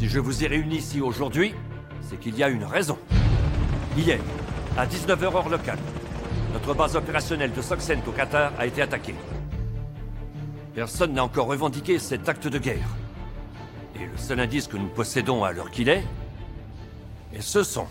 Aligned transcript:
Si 0.00 0.08
je 0.08 0.18
vous 0.18 0.42
ai 0.42 0.46
réunis 0.46 0.78
ici 0.78 1.02
aujourd'hui, 1.02 1.52
c'est 2.00 2.18
qu'il 2.18 2.34
y 2.34 2.42
a 2.42 2.48
une 2.48 2.64
raison. 2.64 2.96
Hier, 3.98 4.18
à 4.74 4.86
19h 4.86 5.24
heure 5.24 5.48
locale, 5.50 5.78
notre 6.54 6.72
base 6.72 6.96
opérationnelle 6.96 7.52
de 7.52 7.60
Soxent 7.60 8.00
au 8.08 8.10
Qatar 8.10 8.50
a 8.58 8.64
été 8.64 8.80
attaquée. 8.80 9.14
Personne 10.74 11.12
n'a 11.12 11.22
encore 11.22 11.48
revendiqué 11.48 11.98
cet 11.98 12.30
acte 12.30 12.48
de 12.48 12.56
guerre. 12.56 12.88
Et 13.94 14.06
le 14.06 14.16
seul 14.16 14.40
indice 14.40 14.68
que 14.68 14.78
nous 14.78 14.88
possédons 14.88 15.44
à 15.44 15.52
l'heure 15.52 15.70
qu'il 15.70 15.90
est, 15.90 16.02
est 17.34 17.42
ce 17.42 17.62
son. 17.62 17.84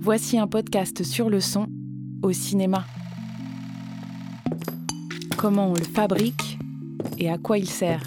Voici 0.00 0.38
un 0.38 0.46
podcast 0.46 1.02
sur 1.02 1.28
le 1.28 1.40
son 1.40 1.66
au 2.22 2.32
cinéma. 2.32 2.86
Comment 5.44 5.72
on 5.72 5.74
le 5.74 5.84
fabrique 5.84 6.58
et 7.18 7.28
à 7.28 7.36
quoi 7.36 7.58
il 7.58 7.68
sert. 7.68 8.00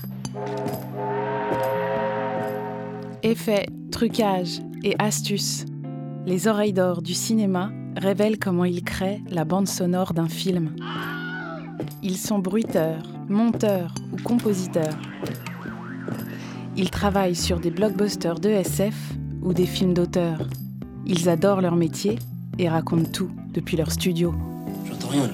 Effets, 3.21 3.67
trucages 3.91 4.59
et 4.83 4.95
astuces. 4.97 5.63
Les 6.25 6.47
oreilles 6.47 6.73
d'or 6.73 7.03
du 7.03 7.13
cinéma 7.13 7.69
révèlent 7.95 8.39
comment 8.39 8.65
ils 8.65 8.83
créent 8.83 9.21
la 9.29 9.45
bande 9.45 9.67
sonore 9.67 10.15
d'un 10.15 10.27
film. 10.27 10.75
Ils 12.01 12.17
sont 12.17 12.39
bruiteurs, 12.39 13.03
monteurs 13.29 13.93
ou 14.11 14.15
compositeurs. 14.23 14.97
Ils 16.75 16.89
travaillent 16.89 17.35
sur 17.35 17.59
des 17.59 17.69
blockbusters 17.69 18.39
de 18.39 18.49
SF 18.49 18.95
ou 19.43 19.53
des 19.53 19.67
films 19.67 19.93
d'auteur. 19.93 20.39
Ils 21.05 21.29
adorent 21.29 21.61
leur 21.61 21.75
métier 21.75 22.17
et 22.57 22.67
racontent 22.67 23.11
tout 23.11 23.29
depuis 23.53 23.77
leur 23.77 23.91
studio. 23.91 24.33
J'entends 24.89 25.09
rien 25.09 25.27
là. 25.27 25.33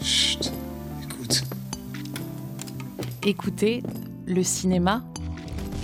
Chut. 0.00 0.51
Écoutez 3.24 3.84
Le 4.26 4.42
cinéma, 4.42 5.04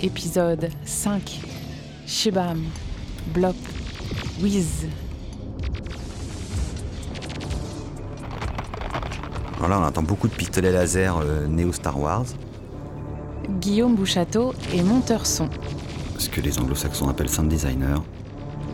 épisode 0.03 0.69
5. 0.83 1.39
Shibam, 2.05 2.61
Blop, 3.33 3.55
Wiz. 4.41 4.87
Alors 9.57 9.69
là, 9.69 9.79
on 9.79 9.83
entend 9.85 10.03
beaucoup 10.03 10.27
de 10.27 10.33
pistolets 10.33 10.73
laser 10.73 11.17
euh, 11.19 11.47
néo 11.47 11.71
Star 11.71 11.97
Wars, 11.97 12.25
Guillaume 13.61 13.95
Bouchateau 13.95 14.53
est 14.73 14.83
monteur 14.83 15.25
son. 15.25 15.49
ce 16.17 16.29
que 16.29 16.41
les 16.41 16.59
anglo-saxons 16.59 17.07
appellent 17.07 17.29
sound 17.29 17.47
designer. 17.47 18.03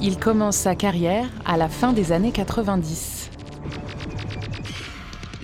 Il 0.02 0.18
commence 0.18 0.56
sa 0.56 0.74
carrière 0.74 1.30
à 1.46 1.58
la 1.58 1.70
fin 1.70 1.94
des 1.94 2.12
années 2.12 2.32
90. 2.32 3.15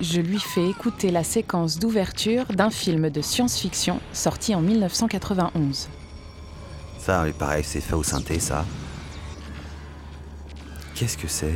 Je 0.02 0.20
lui 0.20 0.40
fais 0.40 0.68
écouter 0.68 1.12
la 1.12 1.24
séquence 1.24 1.78
d'ouverture 1.78 2.46
d'un 2.48 2.72
film 2.72 3.12
de 3.12 3.22
science-fiction 3.22 4.00
sorti 4.14 4.56
en 4.56 4.62
1991. 4.62 5.90
Ça, 6.98 7.26
pareil, 7.38 7.64
c'est 7.64 7.82
fait 7.82 7.94
au 7.94 8.02
synthé, 8.02 8.40
ça. 8.40 8.66
Qu'est-ce 10.96 11.20
que 11.20 11.28
c'est? 11.28 11.54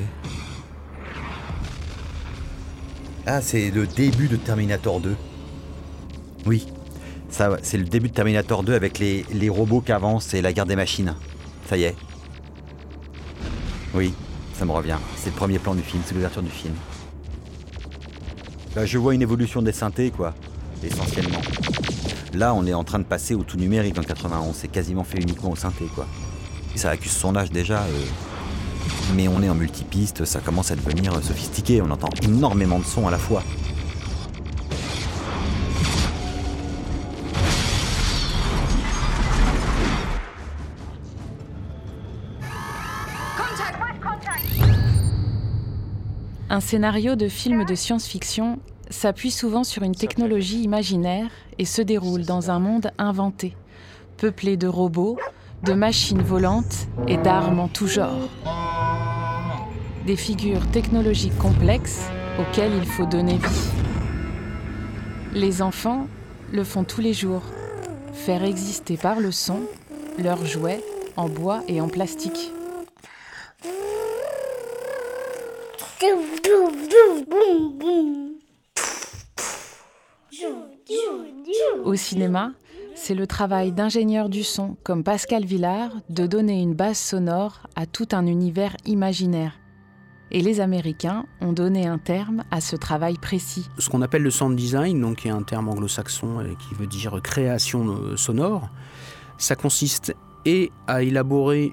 Ah, 3.25 3.41
c'est 3.41 3.71
le 3.71 3.87
début 3.87 4.27
de 4.27 4.35
Terminator 4.35 4.99
2. 4.99 5.15
Oui, 6.45 6.67
c'est 7.29 7.77
le 7.77 7.85
début 7.85 8.09
de 8.09 8.13
Terminator 8.13 8.61
2 8.61 8.75
avec 8.75 8.99
les, 8.99 9.25
les 9.33 9.49
robots 9.49 9.81
qui 9.81 9.91
avancent 9.91 10.35
et 10.35 10.43
la 10.43 10.53
guerre 10.53 10.67
des 10.67 10.75
machines. 10.75 11.15
Ça 11.67 11.77
y 11.77 11.83
est. 11.85 11.95
Oui, 13.95 14.13
ça 14.53 14.65
me 14.65 14.71
revient. 14.71 14.97
C'est 15.17 15.31
le 15.31 15.35
premier 15.35 15.57
plan 15.57 15.73
du 15.73 15.81
film, 15.81 16.03
c'est 16.05 16.13
l'ouverture 16.13 16.43
du 16.43 16.51
film. 16.51 16.75
Là, 18.75 18.85
je 18.85 18.97
vois 18.97 19.13
une 19.15 19.21
évolution 19.21 19.61
des 19.61 19.71
synthés, 19.71 20.11
quoi, 20.11 20.33
essentiellement. 20.83 21.39
Là, 22.33 22.53
on 22.53 22.65
est 22.65 22.73
en 22.73 22.83
train 22.83 22.99
de 22.99 23.05
passer 23.05 23.33
au 23.33 23.43
tout 23.43 23.57
numérique 23.57 23.97
en 23.97 24.03
91. 24.03 24.53
C'est 24.55 24.67
quasiment 24.67 25.03
fait 25.03 25.19
uniquement 25.21 25.51
au 25.51 25.55
synthé, 25.55 25.85
quoi. 25.95 26.05
Ça 26.75 26.89
accuse 26.89 27.11
son 27.13 27.35
âge 27.37 27.51
déjà. 27.51 27.79
euh, 27.83 28.03
Mais 29.15 29.29
on 29.29 29.41
est 29.41 29.49
en 29.49 29.55
multipiste, 29.55 30.25
ça 30.25 30.41
commence 30.41 30.71
à 30.71 30.75
devenir 30.75 31.13
sophistiqué. 31.23 31.81
On 31.81 31.89
entend 31.89 32.09
énormément 32.23 32.79
de 32.79 32.83
sons 32.83 33.07
à 33.07 33.11
la 33.11 33.17
fois. 33.17 33.43
Un 46.55 46.61
scénario 46.61 47.17
de 47.17 47.27
film 47.27 47.65
de 47.65 47.75
science-fiction 47.75 48.59
s'appuie 48.89 49.29
souvent 49.29 49.65
sur 49.65 49.83
une 49.83 49.93
technologie 49.93 50.61
imaginaire 50.61 51.29
et 51.59 51.65
se 51.65 51.81
déroule 51.81 52.23
dans 52.23 52.49
un 52.49 52.59
monde 52.59 52.91
inventé, 52.97 53.57
peuplé 54.15 54.55
de 54.55 54.65
robots, 54.65 55.17
de 55.63 55.73
machines 55.73 56.21
volantes 56.21 56.87
et 57.09 57.17
d'armes 57.17 57.59
en 57.59 57.67
tout 57.67 57.87
genre. 57.87 58.29
Des 60.05 60.15
figures 60.15 60.65
technologiques 60.71 61.37
complexes 61.37 62.07
auxquelles 62.39 62.77
il 62.77 62.85
faut 62.85 63.05
donner 63.05 63.35
vie. 63.35 63.69
Les 65.33 65.61
enfants 65.61 66.07
le 66.53 66.63
font 66.63 66.85
tous 66.85 67.01
les 67.01 67.11
jours, 67.11 67.43
faire 68.13 68.45
exister 68.45 68.95
par 68.95 69.19
le 69.19 69.33
son 69.33 69.59
leurs 70.17 70.45
jouets 70.45 70.81
en 71.17 71.27
bois 71.27 71.63
et 71.67 71.81
en 71.81 71.89
plastique. 71.89 72.53
Au 81.83 81.95
cinéma, 81.95 82.51
c'est 82.95 83.15
le 83.15 83.25
travail 83.25 83.71
d'ingénieurs 83.71 84.29
du 84.29 84.43
son 84.43 84.77
comme 84.83 85.03
Pascal 85.03 85.45
Villard 85.45 85.91
de 86.09 86.27
donner 86.27 86.61
une 86.61 86.73
base 86.73 86.97
sonore 86.97 87.61
à 87.75 87.85
tout 87.85 88.07
un 88.11 88.27
univers 88.27 88.75
imaginaire. 88.85 89.53
Et 90.31 90.41
les 90.41 90.59
Américains 90.59 91.25
ont 91.41 91.53
donné 91.53 91.87
un 91.87 91.97
terme 91.97 92.43
à 92.51 92.61
ce 92.61 92.75
travail 92.75 93.17
précis. 93.17 93.67
ce 93.77 93.89
qu'on 93.89 94.01
appelle 94.01 94.23
le 94.23 94.31
sound 94.31 94.55
design, 94.55 94.99
donc 94.99 95.17
qui 95.17 95.27
est 95.27 95.31
un 95.31 95.43
terme 95.43 95.69
anglo-saxon 95.69 96.41
et 96.41 96.55
qui 96.55 96.75
veut 96.75 96.87
dire 96.87 97.19
création 97.21 97.87
euh, 97.87 98.17
sonore, 98.17 98.69
ça 99.37 99.55
consiste 99.55 100.15
et 100.45 100.71
à 100.87 101.03
élaborer 101.03 101.71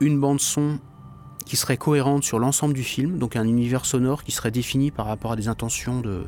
une 0.00 0.18
bande 0.18 0.40
son 0.40 0.78
qui 1.44 1.56
serait 1.56 1.76
cohérente 1.76 2.24
sur 2.24 2.38
l'ensemble 2.38 2.74
du 2.74 2.82
film, 2.82 3.18
donc 3.18 3.36
un 3.36 3.44
univers 3.44 3.84
sonore 3.84 4.24
qui 4.24 4.32
serait 4.32 4.50
défini 4.50 4.90
par 4.90 5.06
rapport 5.06 5.32
à 5.32 5.36
des 5.36 5.48
intentions 5.48 6.00
de, 6.00 6.24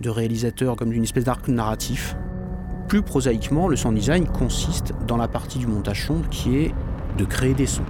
de 0.00 0.10
réalisateur 0.10 0.76
comme 0.76 0.90
d'une 0.90 1.02
espèce 1.02 1.24
d'arc 1.24 1.48
narratif. 1.48 2.16
Plus 2.88 3.02
prosaïquement, 3.02 3.68
le 3.68 3.76
sound 3.76 3.96
design 3.96 4.26
consiste 4.26 4.94
dans 5.06 5.16
la 5.16 5.28
partie 5.28 5.58
du 5.58 5.66
montage 5.66 6.06
son 6.06 6.22
qui 6.30 6.56
est 6.56 6.74
de 7.18 7.24
créer 7.24 7.54
des 7.54 7.66
sons. 7.66 7.82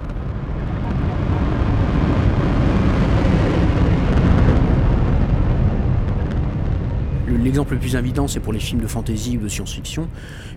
L'exemple 7.43 7.73
le 7.73 7.79
plus 7.79 7.95
évident, 7.95 8.27
c'est 8.27 8.41
pour 8.41 8.51
les 8.51 8.59
films 8.59 8.81
de 8.81 8.87
fantasy 8.87 9.37
ou 9.37 9.41
de 9.41 9.47
science-fiction, 9.47 10.09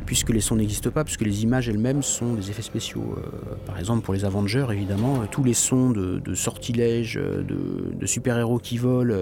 puisque 0.05 0.31
les 0.31 0.41
sons 0.41 0.57
n'existent 0.57 0.91
pas, 0.91 1.05
puisque 1.05 1.21
les 1.21 1.45
images 1.45 1.69
elles-mêmes 1.69 2.03
sont 2.03 2.35
des 2.35 2.51
effets 2.51 2.63
spéciaux. 2.63 3.15
Euh, 3.17 3.55
par 3.67 3.79
exemple, 3.79 4.03
pour 4.03 4.15
les 4.15 4.25
Avengers, 4.25 4.67
évidemment, 4.71 5.23
euh, 5.23 5.27
tous 5.31 5.45
les 5.45 5.55
sons 5.55 5.91
de, 5.91 6.35
sortilèges, 6.35 7.19
euh, 7.19 7.43
de, 7.45 8.07
super-héros 8.07 8.59
qui 8.59 8.79
volent 8.79 9.15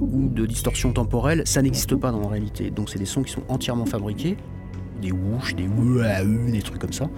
ou 0.00 0.28
de 0.28 0.46
distorsion 0.46 0.92
temporelle, 0.92 1.42
ça 1.44 1.60
n'existe 1.60 1.96
pas 1.96 2.12
dans 2.12 2.20
la 2.20 2.28
réalité. 2.28 2.70
Donc, 2.70 2.88
c'est 2.88 3.00
des 3.00 3.04
sons 3.04 3.22
qui 3.22 3.32
sont 3.32 3.42
entièrement 3.48 3.86
fabriqués, 3.86 4.36
des 5.00 5.10
whoosh, 5.10 5.56
des 5.56 5.66
ouah, 5.66 6.24
des 6.24 6.62
trucs 6.62 6.78
comme 6.78 6.92
ça. 6.92 7.08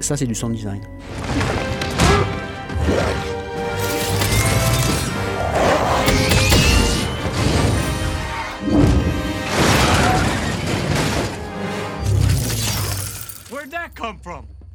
Ça, 0.00 0.16
c'est 0.16 0.26
du 0.26 0.34
sound 0.34 0.54
design. 0.54 0.80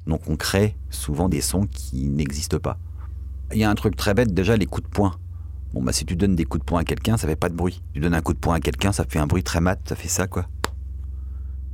Donc 0.08 0.22
on 0.28 0.36
crée 0.36 0.76
souvent 0.90 1.30
des 1.30 1.42
sons 1.42 1.68
qui 1.68 2.10
n'existent 2.10 2.60
pas. 2.60 2.78
Il 3.54 3.60
y 3.60 3.64
a 3.64 3.70
un 3.70 3.76
truc 3.76 3.96
très 3.96 4.14
bête, 4.14 4.34
déjà 4.34 4.56
les 4.56 4.66
coups 4.66 4.88
de 4.88 4.92
poing. 4.94 5.16
Bon 5.74 5.82
bah 5.82 5.94
si 5.94 6.06
tu 6.06 6.16
donnes 6.16 6.36
des 6.36 6.46
coups 6.46 6.62
de 6.62 6.66
poing 6.66 6.82
à 6.82 6.84
quelqu'un, 6.84 7.18
ça 7.18 7.28
fait 7.28 7.36
pas 7.36 7.50
de 7.50 7.56
bruit. 7.56 7.82
Tu 7.94 8.00
donnes 8.00 8.14
un 8.14 8.22
coup 8.22 8.34
de 8.34 8.40
poing 8.40 8.56
à 8.56 8.60
quelqu'un, 8.60 8.92
ça 8.92 9.06
fait 9.06 9.20
un 9.20 9.28
bruit 9.28 9.44
très 9.44 9.62
mat, 9.62 9.80
ça 9.88 9.96
fait 9.96 10.08
ça 10.08 10.28
quoi. 10.28 10.48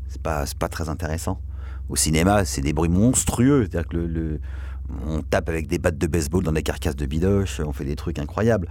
C'est 0.07 0.21
pas, 0.21 0.45
très 0.69 0.89
intéressant. 0.89 1.41
Au 1.89 1.95
cinéma, 1.95 2.45
c'est 2.45 2.61
des 2.61 2.73
bruits 2.73 2.89
monstrueux. 2.89 3.67
C'est-à-dire 3.69 3.89
que 3.89 3.97
le, 3.97 4.39
on 5.05 5.21
tape 5.21 5.49
avec 5.49 5.67
des 5.67 5.79
battes 5.79 5.97
de 5.97 6.07
baseball 6.07 6.43
dans 6.43 6.53
des 6.53 6.63
carcasses 6.63 6.95
de 6.95 7.05
bidoche, 7.05 7.59
on 7.59 7.73
fait 7.73 7.85
des 7.85 7.95
trucs 7.95 8.19
incroyables. 8.19 8.67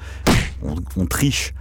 On 0.62 1.06
triche. 1.06 1.54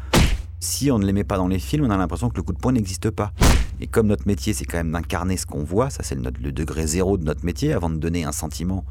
Si 0.65 0.89
on 0.89 0.97
ne 0.97 1.05
les 1.05 1.13
met 1.13 1.23
pas 1.23 1.37
dans 1.37 1.47
les 1.47 1.59
films, 1.59 1.85
on 1.85 1.91
a 1.91 1.95
l'impression 1.95 2.27
que 2.31 2.37
le 2.37 2.41
coup 2.41 2.51
de 2.51 2.57
poing 2.57 2.71
n'existe 2.71 3.11
pas. 3.11 3.31
Et 3.79 3.85
comme 3.85 4.07
notre 4.07 4.25
métier, 4.25 4.51
c'est 4.51 4.65
quand 4.65 4.77
même 4.77 4.91
d'incarner 4.91 5.37
ce 5.37 5.45
qu'on 5.45 5.63
voit, 5.63 5.91
ça 5.91 6.01
c'est 6.01 6.15
le, 6.15 6.51
degré 6.51 6.87
zéro 6.87 7.19
de 7.19 7.23
notre 7.23 7.45
métier, 7.45 7.71
avant 7.71 7.87
de 7.91 7.97
donner 7.97 8.23
un 8.23 8.31
sentiment 8.31 8.83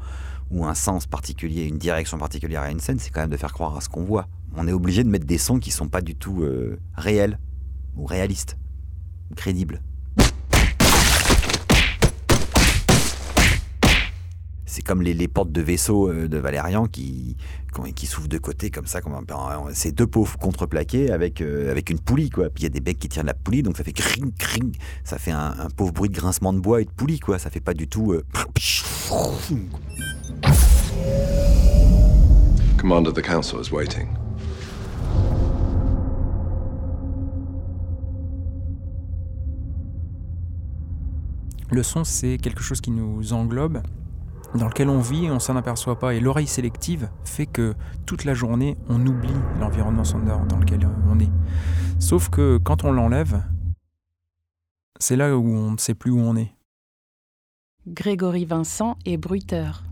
ou 0.51 0.65
un 0.65 0.73
sens 0.73 1.05
particulier, 1.05 1.63
une 1.65 1.77
direction 1.77 2.17
particulière 2.17 2.61
à 2.61 2.71
une 2.71 2.79
scène, 2.79 2.97
c'est 2.97 3.09
quand 3.09 3.19
même 3.19 3.29
de 3.29 3.35
faire 3.35 3.51
croire 3.51 3.75
à 3.75 3.81
ce 3.81 3.89
qu'on 3.89 4.05
voit. 4.05 4.29
On 4.55 4.69
est 4.69 4.71
obligé 4.71 5.03
de 5.03 5.09
mettre 5.09 5.25
des 5.25 5.37
sons 5.37 5.59
qui 5.59 5.69
sont 5.69 5.89
pas 5.89 5.99
du 5.99 6.15
tout 6.15 6.43
euh, 6.43 6.79
réels. 6.95 7.39
ou 7.97 8.05
réaliste, 8.05 8.57
crédible. 9.35 9.81
C'est 14.75 14.81
comme 14.81 15.01
les, 15.01 15.13
les 15.13 15.29
portes 15.29 15.53
de 15.53 15.61
vaisseau 15.61 16.09
euh, 16.09 16.27
de 16.27 16.37
Valérian 16.37 16.85
qui, 16.85 17.37
qui, 17.73 17.93
qui 17.93 18.07
s'ouvrent 18.07 18.27
de 18.27 18.37
côté 18.37 18.69
comme 18.69 18.87
ça. 18.87 18.99
Comme 18.99 19.15
c'est 19.71 19.93
deux 19.93 20.05
pauvres 20.05 20.37
contreplaqués 20.37 21.11
avec, 21.11 21.39
euh, 21.39 21.71
avec 21.71 21.89
une 21.89 21.97
poulie, 21.97 22.29
quoi. 22.29 22.49
Puis 22.49 22.63
il 22.63 22.65
y 22.65 22.65
a 22.65 22.69
des 22.69 22.81
becs 22.81 22.99
qui 22.99 23.07
tirent 23.07 23.23
la 23.23 23.33
poulie, 23.33 23.63
donc 23.63 23.77
ça 23.77 23.85
fait 23.85 23.93
cring, 23.93 24.35
cring. 24.37 24.75
Ça 25.05 25.17
fait 25.17 25.31
un, 25.31 25.55
un 25.57 25.69
pauvre 25.69 25.93
bruit 25.93 26.09
de 26.09 26.15
grincement 26.15 26.51
de 26.51 26.59
bois 26.59 26.81
et 26.81 26.83
de 26.83 26.89
poulie, 26.91 27.21
quoi. 27.21 27.39
Ça 27.39 27.49
fait 27.49 27.61
pas 27.61 27.73
du 27.73 27.87
tout. 27.87 28.11
euh, 28.11 28.25
Commander, 32.77 33.13
the 33.13 33.21
Council 33.21 33.61
is 33.61 33.71
waiting. 33.71 34.09
Le 41.71 41.81
son, 41.81 42.03
c'est 42.03 42.37
quelque 42.37 42.61
chose 42.61 42.81
qui 42.81 42.91
nous 42.91 43.31
englobe, 43.31 43.81
dans 44.57 44.67
lequel 44.67 44.89
on 44.89 44.99
vit 44.99 45.25
et 45.25 45.31
on 45.31 45.39
s'en 45.39 45.55
aperçoit 45.55 45.99
pas. 45.99 46.13
Et 46.13 46.19
l'oreille 46.19 46.47
sélective 46.47 47.09
fait 47.23 47.45
que 47.45 47.73
toute 48.05 48.25
la 48.25 48.33
journée, 48.33 48.77
on 48.89 49.05
oublie 49.05 49.33
l'environnement 49.59 50.03
sonore 50.03 50.45
dans 50.45 50.57
lequel 50.57 50.87
on 51.09 51.19
est. 51.19 51.31
Sauf 51.99 52.29
que 52.29 52.57
quand 52.57 52.83
on 52.83 52.91
l'enlève, 52.91 53.43
c'est 54.99 55.15
là 55.15 55.37
où 55.37 55.45
on 55.47 55.71
ne 55.71 55.77
sait 55.77 55.93
plus 55.93 56.11
où 56.11 56.19
on 56.19 56.35
est. 56.35 56.55
Grégory 57.87 58.45
Vincent 58.45 58.97
est 59.05 59.17
bruiteur. 59.17 59.83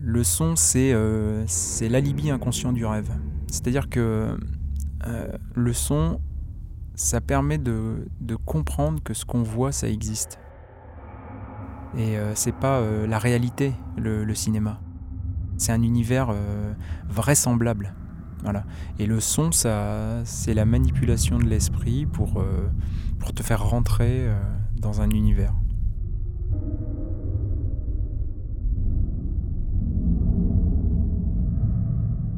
Le 0.00 0.22
son, 0.22 0.56
c'est 0.56 0.92
euh, 0.92 1.44
l'alibi 1.80 2.30
inconscient 2.30 2.72
du 2.72 2.84
rêve. 2.84 3.10
C'est-à-dire 3.48 3.88
que 3.88 4.36
euh, 5.06 5.32
le 5.54 5.72
son, 5.72 6.20
ça 6.94 7.20
permet 7.20 7.58
de, 7.58 8.06
de 8.20 8.36
comprendre 8.36 9.02
que 9.02 9.14
ce 9.14 9.24
qu'on 9.24 9.42
voit, 9.42 9.72
ça 9.72 9.88
existe. 9.88 10.38
Et 11.96 12.18
euh, 12.18 12.34
c'est 12.34 12.52
pas 12.52 12.78
euh, 12.78 13.06
la 13.06 13.18
réalité, 13.18 13.72
le, 13.96 14.34
cinéma. 14.34 14.80
C'est 15.56 15.72
un 15.72 15.82
univers 15.82 16.28
euh, 16.30 16.72
vraisemblable. 17.08 17.94
Voilà. 18.42 18.64
Et 18.98 19.06
le 19.06 19.20
son, 19.20 19.50
ça, 19.50 20.22
c'est 20.24 20.54
la 20.54 20.64
manipulation 20.64 21.38
de 21.38 21.44
l'esprit 21.44 22.06
pour, 22.06 22.40
euh, 22.40 22.68
pour 23.18 23.32
te 23.32 23.42
faire 23.42 23.64
rentrer 23.64 24.28
dans 24.76 25.00
un 25.00 25.10
univers. 25.10 25.54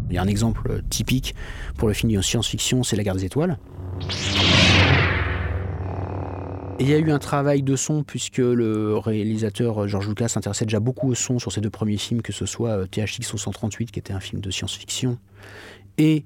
Il 0.09 0.15
y 0.15 0.19
a 0.19 0.23
un 0.23 0.27
exemple 0.27 0.83
typique 0.89 1.35
pour 1.77 1.87
le 1.87 1.95
film 1.95 2.13
de 2.13 2.21
science-fiction, 2.21 2.83
c'est 2.83 2.97
La 2.97 3.05
guerre 3.05 3.15
des 3.15 3.27
étoiles. 3.27 3.59
Et 6.81 6.85
il 6.85 6.89
y 6.89 6.95
a 6.95 6.99
eu 6.99 7.11
un 7.11 7.19
travail 7.19 7.63
de 7.63 7.77
son 7.77 8.05
puisque 8.05 8.39
le 8.39 8.97
réalisateur 8.97 9.83
euh, 9.83 9.87
George 9.87 10.09
Lucas 10.09 10.29
s'intéressait 10.29 10.65
déjà 10.65 10.81
beaucoup 10.81 11.11
au 11.11 11.15
son 11.15 11.39
sur 11.39 11.53
ses 11.53 11.61
deux 11.61 11.69
premiers 11.69 11.99
films, 11.99 12.23
que 12.23 12.33
ce 12.33 12.47
soit 12.47 12.71
euh, 12.71 12.87
THX 12.87 13.37
138 13.37 13.93
qui 13.93 13.99
était 13.99 14.15
un 14.15 14.19
film 14.19 14.41
de 14.41 14.51
science-fiction 14.51 15.19
et 15.99 16.25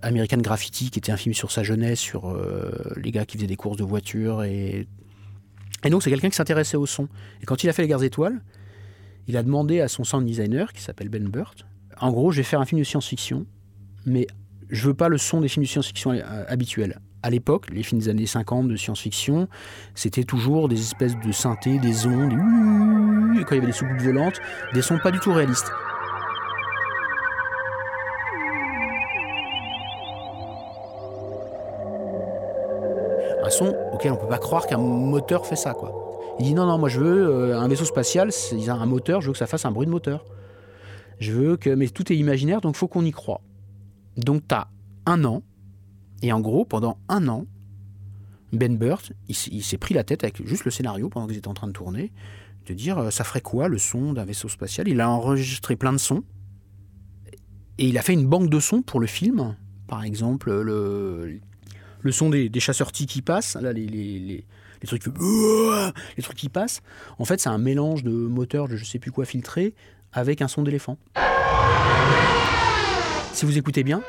American 0.00 0.36
Graffiti 0.36 0.90
qui 0.90 1.00
était 1.00 1.10
un 1.10 1.16
film 1.16 1.34
sur 1.34 1.50
sa 1.50 1.64
jeunesse, 1.64 1.98
sur 1.98 2.28
euh, 2.28 2.70
les 2.94 3.10
gars 3.10 3.26
qui 3.26 3.38
faisaient 3.38 3.48
des 3.48 3.56
courses 3.56 3.76
de 3.76 3.82
voitures 3.82 4.44
et 4.44 4.86
donc 5.90 6.04
c'est 6.04 6.10
quelqu'un 6.10 6.30
qui 6.30 6.36
s'intéressait 6.36 6.76
au 6.76 6.86
son. 6.86 7.08
Et 7.42 7.46
quand 7.46 7.64
il 7.64 7.68
a 7.68 7.72
fait 7.72 7.82
Les 7.82 7.88
Guerres 7.88 8.04
étoiles, 8.04 8.40
il 9.26 9.36
a 9.36 9.42
demandé 9.42 9.80
à 9.80 9.88
son 9.88 10.04
sound 10.04 10.24
designer 10.24 10.72
qui 10.72 10.80
s'appelle 10.80 11.08
Ben 11.08 11.26
Burt 11.28 11.66
en 12.00 12.12
gros, 12.12 12.30
je 12.30 12.36
vais 12.36 12.44
faire 12.44 12.60
un 12.60 12.66
film 12.66 12.78
de 12.80 12.84
science-fiction, 12.84 13.46
mais 14.06 14.28
je 14.70 14.86
veux 14.86 14.94
pas 14.94 15.08
le 15.08 15.18
son 15.18 15.40
des 15.40 15.48
films 15.48 15.64
de 15.64 15.68
science-fiction 15.68 16.12
habituels. 16.46 17.00
À 17.22 17.30
l'époque, 17.30 17.66
les 17.72 17.82
films 17.82 18.00
des 18.00 18.08
années 18.08 18.26
50 18.26 18.68
de 18.68 18.76
science-fiction, 18.76 19.48
c'était 19.94 20.22
toujours 20.22 20.68
des 20.68 20.80
espèces 20.80 21.16
de 21.18 21.32
synthés, 21.32 21.78
des 21.78 22.06
ondes, 22.06 22.32
et 23.38 23.44
quand 23.44 23.52
il 23.52 23.56
y 23.56 23.58
avait 23.58 23.66
des 23.66 23.72
soucoupes 23.72 24.00
volantes, 24.00 24.40
des 24.72 24.82
sons 24.82 24.98
pas 25.02 25.10
du 25.10 25.18
tout 25.18 25.32
réalistes. 25.32 25.72
Un 33.42 33.50
son 33.50 33.74
auquel 33.92 34.12
on 34.12 34.16
peut 34.16 34.28
pas 34.28 34.38
croire 34.38 34.68
qu'un 34.68 34.78
moteur 34.78 35.44
fait 35.44 35.56
ça, 35.56 35.74
quoi. 35.74 36.36
Il 36.38 36.44
dit 36.44 36.54
non, 36.54 36.66
non, 36.66 36.78
moi 36.78 36.88
je 36.88 37.00
veux 37.00 37.28
euh, 37.28 37.58
un 37.58 37.66
vaisseau 37.66 37.84
spatial, 37.84 38.30
un 38.68 38.86
moteur, 38.86 39.20
je 39.22 39.26
veux 39.26 39.32
que 39.32 39.38
ça 39.38 39.48
fasse 39.48 39.64
un 39.64 39.72
bruit 39.72 39.86
de 39.86 39.90
moteur. 39.90 40.24
Je 41.18 41.32
veux 41.32 41.56
que. 41.56 41.70
Mais 41.70 41.88
tout 41.88 42.12
est 42.12 42.16
imaginaire, 42.16 42.60
donc 42.60 42.76
faut 42.76 42.86
qu'on 42.86 43.04
y 43.04 43.10
croit. 43.10 43.40
Donc 44.16 44.42
tu 44.46 44.54
as 44.54 44.68
un 45.06 45.24
an, 45.24 45.42
et 46.22 46.32
en 46.32 46.40
gros, 46.40 46.64
pendant 46.64 46.98
un 47.08 47.28
an, 47.28 47.46
Ben 48.52 48.76
Burt, 48.76 49.12
il, 49.28 49.34
s'est 49.34 49.78
pris 49.78 49.94
la 49.94 50.04
tête 50.04 50.24
avec 50.24 50.44
juste 50.46 50.64
le 50.64 50.70
scénario 50.70 51.08
pendant 51.08 51.26
qu'ils 51.26 51.36
étaient 51.36 51.48
en 51.48 51.54
train 51.54 51.66
de 51.66 51.72
tourner, 51.72 52.12
de 52.66 52.74
dire 52.74 52.98
euh, 52.98 53.10
ça 53.10 53.24
ferait 53.24 53.40
quoi 53.40 53.68
le 53.68 53.78
son 53.78 54.12
d'un 54.12 54.24
vaisseau 54.24 54.48
spatial? 54.48 54.88
Il 54.88 55.00
a 55.00 55.10
enregistré 55.10 55.76
plein 55.76 55.92
de 55.92 55.98
sons, 55.98 56.24
et 57.78 57.86
il 57.86 57.98
a 57.98 58.02
fait 58.02 58.14
une 58.14 58.26
banque 58.26 58.50
de 58.50 58.60
sons 58.60 58.82
pour 58.82 59.00
le 59.00 59.06
film. 59.06 59.56
Par 59.86 60.02
exemple, 60.02 60.50
le, 60.50 61.40
son 62.10 62.30
des, 62.30 62.50
chasseurs 62.60 62.90
T 62.90 63.06
qui 63.06 63.22
passent, 63.22 63.54
là, 63.54 63.72
les, 63.72 63.86
les 64.86 66.22
trucs 66.22 66.36
qui 66.36 66.48
passent. 66.48 66.82
En 67.18 67.24
fait, 67.24 67.40
c'est 67.40 67.48
un 67.48 67.58
mélange 67.58 68.02
de 68.02 68.10
moteurs 68.10 68.68
de 68.68 68.76
je 68.76 68.84
sais 68.84 68.98
plus 68.98 69.12
quoi 69.12 69.24
filtré 69.24 69.74
avec 70.12 70.42
un 70.42 70.48
son 70.48 70.62
d'éléphant. 70.62 70.98
Si 73.32 73.46
vous 73.46 73.56
écoutez 73.56 73.84
bien, 73.84 74.02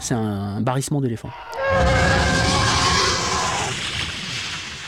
c'est 0.00 0.14
un 0.14 0.60
barrissement 0.60 1.00
d'éléphant. 1.00 1.30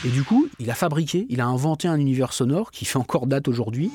Et 0.05 0.09
du 0.09 0.25
coup, 0.25 0.49
il 0.59 0.69
a 0.71 0.75
fabriqué, 0.75 1.27
il 1.29 1.41
a 1.41 1.47
inventé 1.47 1.87
un 1.87 1.97
univers 1.97 2.33
sonore 2.33 2.73
qui 2.73 2.85
fait 2.85 2.99
encore 2.99 3.29
date 3.29 3.47
aujourd'hui. 3.47 3.93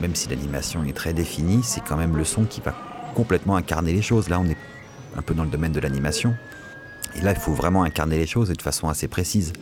Même 0.00 0.16
si 0.16 0.28
l'animation 0.28 0.84
est 0.84 0.92
très 0.92 1.12
définie, 1.12 1.62
c'est 1.62 1.80
quand 1.80 1.96
même 1.96 2.16
le 2.16 2.24
son 2.24 2.44
qui 2.44 2.60
va 2.60 2.74
complètement 3.14 3.54
incarner 3.54 3.92
les 3.92 4.02
choses. 4.02 4.28
Là, 4.28 4.40
on 4.40 4.46
est 4.46 4.56
un 5.16 5.22
peu 5.22 5.34
dans 5.34 5.44
le 5.44 5.50
domaine 5.50 5.72
de 5.72 5.80
l'animation. 5.80 6.34
Et 7.14 7.20
là, 7.20 7.30
il 7.30 7.38
faut 7.38 7.54
vraiment 7.54 7.84
incarner 7.84 8.18
les 8.18 8.26
choses 8.26 8.50
et 8.50 8.54
de 8.54 8.62
façon 8.62 8.88
assez 8.88 9.06
précise. 9.06 9.52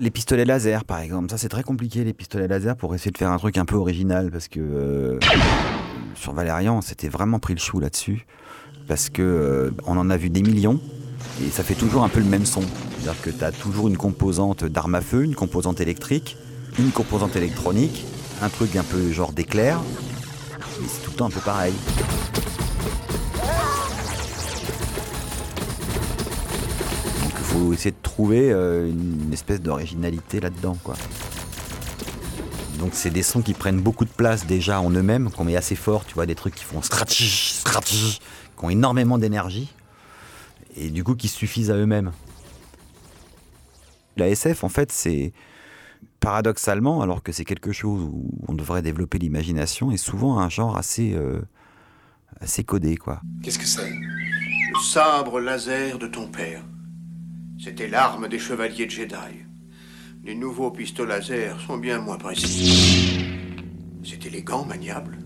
Les 0.00 0.10
pistolets 0.10 0.44
laser, 0.44 0.84
par 0.84 0.98
exemple, 0.98 1.30
ça 1.30 1.38
c'est 1.38 1.48
très 1.48 1.62
compliqué, 1.62 2.02
les 2.02 2.12
pistolets 2.12 2.48
laser, 2.48 2.76
pour 2.76 2.94
essayer 2.96 3.12
de 3.12 3.18
faire 3.18 3.30
un 3.30 3.38
truc 3.38 3.56
un 3.58 3.64
peu 3.64 3.76
original, 3.76 4.30
parce 4.30 4.48
que 4.48 4.58
euh, 4.58 5.18
sur 6.16 6.32
Valérian, 6.32 6.78
on 6.78 6.80
s'était 6.80 7.08
vraiment 7.08 7.38
pris 7.38 7.54
le 7.54 7.60
chou 7.60 7.78
là-dessus, 7.78 8.26
parce 8.88 9.08
que 9.08 9.22
euh, 9.22 9.70
on 9.86 9.96
en 9.96 10.10
a 10.10 10.16
vu 10.16 10.30
des 10.30 10.42
millions, 10.42 10.80
et 11.44 11.48
ça 11.48 11.62
fait 11.62 11.74
toujours 11.74 12.02
un 12.02 12.08
peu 12.08 12.18
le 12.18 12.26
même 12.26 12.44
son. 12.44 12.62
C'est-à-dire 12.62 13.22
que 13.22 13.30
tu 13.30 13.60
toujours 13.60 13.86
une 13.86 13.96
composante 13.96 14.64
d'arme 14.64 14.96
à 14.96 15.00
feu, 15.00 15.22
une 15.22 15.36
composante 15.36 15.80
électrique, 15.80 16.36
une 16.78 16.90
composante 16.90 17.36
électronique, 17.36 18.04
un 18.42 18.48
truc 18.48 18.74
un 18.74 18.82
peu 18.82 19.12
genre 19.12 19.32
d'éclair, 19.32 19.80
et 20.82 20.88
c'est 20.88 21.04
tout 21.04 21.12
le 21.12 21.16
temps 21.16 21.26
un 21.26 21.30
peu 21.30 21.40
pareil. 21.40 21.74
Faut 27.54 27.72
essayer 27.72 27.92
de 27.92 28.02
trouver 28.02 28.50
euh, 28.52 28.88
une 28.90 29.32
espèce 29.32 29.60
d'originalité 29.60 30.40
là-dedans, 30.40 30.76
quoi. 30.82 30.96
Donc 32.78 32.94
c'est 32.94 33.10
des 33.10 33.22
sons 33.22 33.42
qui 33.42 33.54
prennent 33.54 33.80
beaucoup 33.80 34.04
de 34.04 34.10
place 34.10 34.46
déjà 34.46 34.80
en 34.80 34.90
eux-mêmes, 34.90 35.30
qu'on 35.30 35.44
met 35.44 35.56
assez 35.56 35.76
fort, 35.76 36.04
tu 36.04 36.14
vois, 36.14 36.26
des 36.26 36.34
trucs 36.34 36.54
qui 36.54 36.64
font 36.64 36.82
stratégie, 36.82 37.54
stratégie, 37.54 38.18
qui 38.58 38.64
ont 38.64 38.70
énormément 38.70 39.18
d'énergie, 39.18 39.72
et 40.76 40.90
du 40.90 41.04
coup 41.04 41.14
qui 41.14 41.28
suffisent 41.28 41.70
à 41.70 41.76
eux-mêmes. 41.76 42.10
La 44.16 44.28
SF, 44.28 44.64
en 44.64 44.68
fait, 44.68 44.90
c'est 44.90 45.32
paradoxalement, 46.20 47.02
alors 47.02 47.22
que 47.22 47.30
c'est 47.32 47.44
quelque 47.44 47.72
chose 47.72 48.02
où 48.02 48.30
on 48.48 48.54
devrait 48.54 48.82
développer 48.82 49.18
l'imagination, 49.18 49.92
est 49.92 49.96
souvent 49.96 50.38
un 50.38 50.48
genre 50.48 50.76
assez, 50.76 51.14
euh, 51.14 51.40
assez 52.40 52.64
codé, 52.64 52.96
quoi. 52.96 53.20
Qu'est-ce 53.42 53.58
que 53.58 53.66
c'est? 53.66 53.90
Le 53.90 54.80
sabre 54.82 55.38
laser 55.40 55.98
de 55.98 56.08
ton 56.08 56.28
père. 56.28 56.64
C'était 57.64 57.88
l'arme 57.88 58.28
des 58.28 58.38
chevaliers 58.38 58.88
Jedi. 58.90 59.14
Les 60.22 60.34
nouveaux 60.34 60.70
pistolets 60.70 61.14
laser 61.20 61.58
sont 61.66 61.78
bien 61.78 61.98
moins 61.98 62.18
précis. 62.18 63.24
C'est 64.04 64.26
élégant, 64.26 64.66
maniable. 64.66 65.18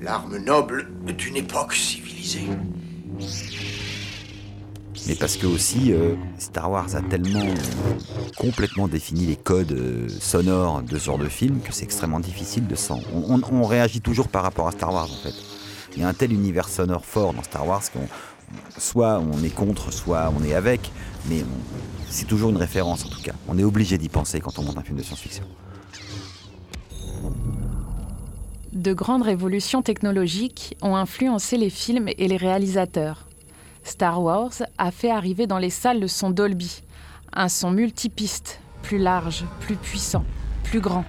L'arme 0.00 0.36
noble 0.38 0.90
d'une 1.18 1.36
époque 1.36 1.74
civilisée. 1.74 2.46
Mais 5.08 5.14
parce 5.16 5.36
que 5.36 5.46
aussi, 5.46 5.92
euh, 5.92 6.14
Star 6.38 6.70
Wars 6.70 6.94
a 6.94 7.02
tellement 7.02 7.40
euh, 7.44 7.54
complètement 8.38 8.86
défini 8.88 9.26
les 9.26 9.36
codes 9.36 9.72
euh, 9.72 10.08
sonores 10.08 10.82
de 10.82 10.96
ce 10.98 11.04
genre 11.06 11.18
de 11.18 11.28
film 11.28 11.60
que 11.60 11.72
c'est 11.72 11.84
extrêmement 11.84 12.20
difficile 12.20 12.66
de 12.68 12.74
s'en. 12.76 13.00
On, 13.12 13.34
on- 13.40 13.54
on 13.54 13.64
réagit 13.64 14.00
toujours 14.00 14.28
par 14.28 14.44
rapport 14.44 14.68
à 14.68 14.72
Star 14.72 14.92
Wars 14.94 15.10
en 15.10 15.16
fait. 15.22 15.34
Il 15.96 16.00
y 16.02 16.04
a 16.04 16.08
un 16.08 16.14
tel 16.14 16.32
univers 16.32 16.68
sonore 16.68 17.04
fort 17.04 17.34
dans 17.34 17.42
Star 17.42 17.66
Wars 17.66 17.82
qu'on 17.92 18.06
soit 18.78 19.20
on 19.20 19.42
est 19.42 19.54
contre, 19.54 19.92
soit 19.92 20.32
on 20.38 20.44
est 20.44 20.54
avec, 20.54 20.90
mais 21.28 21.44
c'est 22.08 22.26
toujours 22.26 22.50
une 22.50 22.56
référence 22.56 23.04
en 23.04 23.08
tout 23.08 23.22
cas. 23.22 23.32
On 23.48 23.58
est 23.58 23.64
obligé 23.64 23.98
d'y 23.98 24.08
penser 24.08 24.40
quand 24.40 24.58
on 24.58 24.62
monte 24.62 24.78
un 24.78 24.82
film 24.82 24.98
de 24.98 25.02
science-fiction. 25.02 25.44
De 28.72 28.92
grandes 28.92 29.22
révolutions 29.22 29.82
technologiques 29.82 30.76
ont 30.82 30.96
influencé 30.96 31.56
les 31.56 31.70
films 31.70 32.08
et 32.18 32.28
les 32.28 32.36
réalisateurs. 32.36 33.26
Star 33.84 34.20
Wars 34.22 34.52
a 34.78 34.90
fait 34.90 35.10
arriver 35.10 35.46
dans 35.46 35.58
les 35.58 35.70
salles 35.70 36.00
le 36.00 36.08
son 36.08 36.30
Dolby, 36.30 36.82
un 37.32 37.48
son 37.48 37.70
multipiste, 37.70 38.60
plus 38.82 38.98
large, 38.98 39.44
plus 39.60 39.76
puissant, 39.76 40.24
plus 40.64 40.80
grand. 40.80 41.04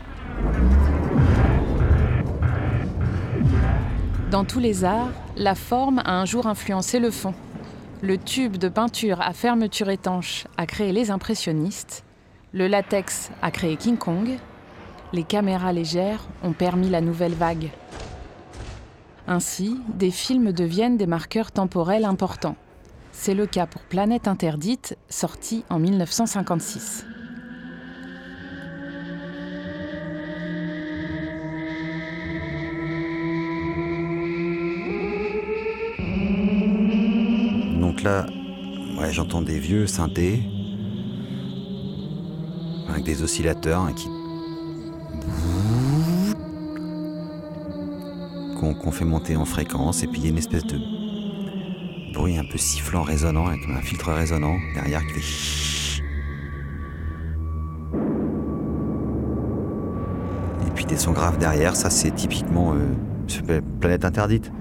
Dans 4.32 4.44
tous 4.44 4.60
les 4.60 4.84
arts, 4.84 5.12
la 5.38 5.54
forme 5.54 6.00
a 6.00 6.20
un 6.20 6.26
jour 6.26 6.48
influencé 6.48 7.00
le 7.00 7.12
fond. 7.12 7.36
Le 8.02 8.18
tube 8.18 8.58
de 8.58 8.70
peinture 8.70 9.22
à 9.22 9.34
fermeture 9.34 9.90
étanche 9.90 10.48
a 10.58 10.66
créé 10.66 10.92
les 10.92 11.12
impressionnistes, 11.12 12.04
le 12.52 12.68
latex 12.68 13.30
a 13.44 13.52
créé 13.52 13.78
King 13.78 13.98
Kong, 13.98 14.38
les 15.14 15.24
caméras 15.24 15.74
légères 15.74 16.26
ont 16.44 16.54
permis 16.54 16.90
la 16.90 17.02
nouvelle 17.02 17.34
vague. 17.34 17.70
Ainsi, 19.28 19.80
des 19.94 20.12
films 20.12 20.52
deviennent 20.52 20.98
des 20.98 21.08
marqueurs 21.08 21.52
temporels 21.52 22.06
importants. 22.06 22.56
C'est 23.12 23.34
le 23.36 23.46
cas 23.46 23.68
pour 23.68 23.82
Planète 23.84 24.28
interdite, 24.28 24.98
sorti 25.08 25.64
en 25.70 25.80
1956. 25.80 27.06
Là, 38.06 38.28
ouais, 39.00 39.12
j'entends 39.12 39.42
des 39.42 39.58
vieux 39.58 39.88
synthés 39.88 40.44
avec 42.88 43.04
des 43.04 43.24
oscillateurs 43.24 43.82
hein, 43.82 43.94
qui 43.94 44.08
qu'on 48.82 48.92
fait 48.92 49.06
monter 49.06 49.36
en 49.36 49.46
fréquence 49.46 50.02
et 50.02 50.08
puis 50.08 50.22
il 50.22 50.24
y 50.24 50.28
a 50.28 50.30
une 50.32 50.40
espèce 50.40 50.66
de 50.66 50.80
bruit 52.14 52.38
un 52.38 52.46
peu 52.46 52.58
sifflant, 52.58 53.04
résonnant, 53.04 53.48
avec 53.48 53.62
un 53.70 53.82
filtre 53.82 54.12
résonnant 54.12 54.58
derrière 54.74 55.06
qui 55.06 55.20
fait 55.20 56.04
Et 60.68 60.72
puis 60.74 60.86
des 60.86 60.98
sons 60.98 61.12
graves 61.12 61.38
derrière, 61.38 61.76
ça 61.76 61.92
c'est 61.92 62.12
typiquement 62.12 62.74
euh, 62.74 63.62
Planète 63.80 64.06
Interdite. 64.06 64.52